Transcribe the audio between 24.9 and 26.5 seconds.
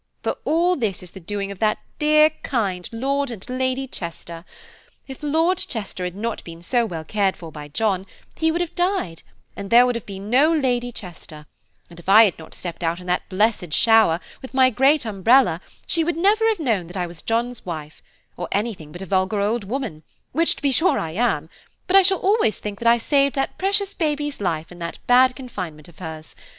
bad confinement of hers.